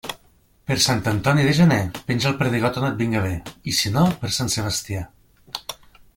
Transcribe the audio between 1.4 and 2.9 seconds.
de Gener, penja el perdigot on